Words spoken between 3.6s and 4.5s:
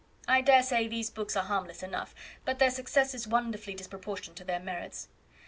disproportioned to